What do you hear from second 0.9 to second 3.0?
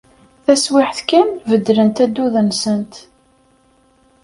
kan, beddlent addud-nsent.